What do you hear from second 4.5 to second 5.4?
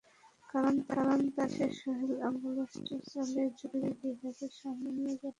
সামনে নিয়ে যাচ্ছিলেন।